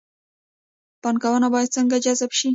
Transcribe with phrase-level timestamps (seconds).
[1.01, 2.49] پانګونه باید څنګه جذب شي؟